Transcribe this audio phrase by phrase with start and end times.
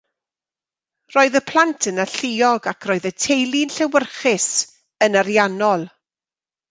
[1.15, 4.49] Roedd y plant yn alluog ac roedd y teulu'n llewyrchus,
[5.09, 5.85] yn ariannol.